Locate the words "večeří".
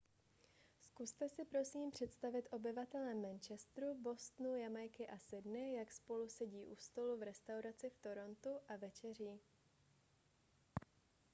8.75-9.39